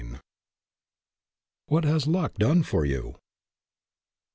[1.67, 3.17] WHAT HAS LUCK DONE FOR YOU?